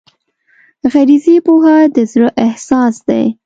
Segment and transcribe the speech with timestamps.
[0.91, 3.23] غریزي پوهه د زړه احساس دی.